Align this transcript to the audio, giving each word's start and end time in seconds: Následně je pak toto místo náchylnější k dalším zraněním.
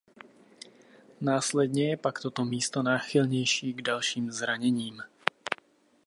Následně 1.21 1.89
je 1.89 1.97
pak 1.97 2.19
toto 2.19 2.45
místo 2.45 2.83
náchylnější 2.83 3.73
k 3.73 3.81
dalším 3.81 4.31
zraněním. 4.31 5.01